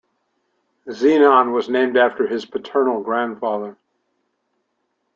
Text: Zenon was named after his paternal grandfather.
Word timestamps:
Zenon 0.89 1.53
was 1.53 1.69
named 1.69 1.95
after 1.95 2.25
his 2.25 2.43
paternal 2.43 3.03
grandfather. 3.03 3.77